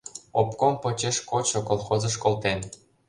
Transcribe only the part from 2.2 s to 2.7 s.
колтен.